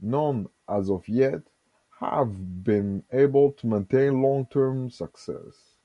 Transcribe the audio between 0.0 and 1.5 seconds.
None as of yet